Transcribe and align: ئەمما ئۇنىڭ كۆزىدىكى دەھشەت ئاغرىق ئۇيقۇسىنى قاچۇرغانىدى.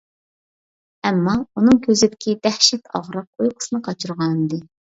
ئەمما 1.09 1.35
ئۇنىڭ 1.59 1.83
كۆزىدىكى 1.85 2.35
دەھشەت 2.49 2.91
ئاغرىق 3.01 3.47
ئۇيقۇسىنى 3.47 3.83
قاچۇرغانىدى. 3.91 4.65